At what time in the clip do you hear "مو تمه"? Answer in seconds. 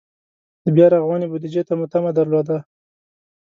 1.77-2.11